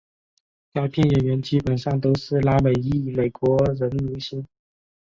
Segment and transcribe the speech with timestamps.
[0.73, 4.43] 该片演员基本上都是拉美裔美国人明星。